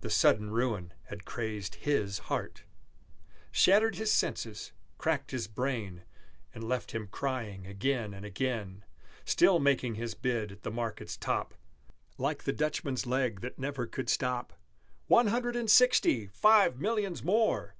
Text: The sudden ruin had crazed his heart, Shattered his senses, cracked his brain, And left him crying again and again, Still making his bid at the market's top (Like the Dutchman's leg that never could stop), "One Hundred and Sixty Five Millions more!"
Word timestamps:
The 0.00 0.10
sudden 0.10 0.50
ruin 0.50 0.92
had 1.04 1.24
crazed 1.24 1.76
his 1.76 2.18
heart, 2.26 2.64
Shattered 3.52 3.94
his 3.94 4.10
senses, 4.10 4.72
cracked 4.98 5.30
his 5.30 5.46
brain, 5.46 6.02
And 6.52 6.66
left 6.68 6.90
him 6.90 7.06
crying 7.06 7.64
again 7.64 8.12
and 8.14 8.26
again, 8.26 8.82
Still 9.24 9.60
making 9.60 9.94
his 9.94 10.14
bid 10.14 10.50
at 10.50 10.62
the 10.64 10.72
market's 10.72 11.16
top 11.16 11.54
(Like 12.18 12.42
the 12.42 12.52
Dutchman's 12.52 13.06
leg 13.06 13.42
that 13.42 13.56
never 13.56 13.86
could 13.86 14.08
stop), 14.10 14.54
"One 15.06 15.28
Hundred 15.28 15.54
and 15.54 15.70
Sixty 15.70 16.26
Five 16.26 16.80
Millions 16.80 17.22
more!" 17.22 17.72